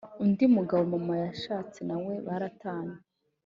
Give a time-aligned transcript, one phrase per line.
[0.23, 2.97] Undi mugabo mama yashatse na we baratanye